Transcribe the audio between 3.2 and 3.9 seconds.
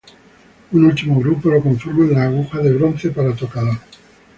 tocador.